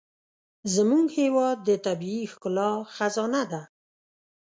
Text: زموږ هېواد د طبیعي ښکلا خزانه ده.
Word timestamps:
زموږ 0.75 1.05
هېواد 1.19 1.57
د 1.67 1.69
طبیعي 1.85 2.23
ښکلا 2.31 2.71
خزانه 2.95 3.43
ده. 3.51 3.61